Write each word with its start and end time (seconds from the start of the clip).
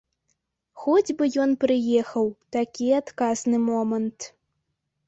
Хоць 0.85 1.15
бы 1.19 1.23
ён 1.45 1.53
прыехаў, 1.65 2.25
такі 2.59 2.87
адказны 3.03 3.57
момант. 3.71 4.19